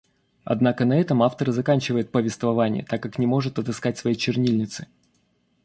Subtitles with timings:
[0.45, 4.87] Однако на этом автор заканчивает повествование, так как не может отыскать своей чернильницы.